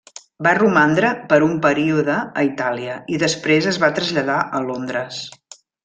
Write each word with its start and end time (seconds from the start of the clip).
Va 0.45 0.53
romandre 0.59 1.11
per 1.33 1.37
un 1.49 1.53
període 1.67 2.15
a 2.43 2.47
Itàlia 2.49 2.97
i 3.17 3.21
després 3.27 3.69
es 3.75 3.81
va 3.87 3.95
traslladar 4.01 4.41
a 4.61 4.65
Londres. 4.73 5.23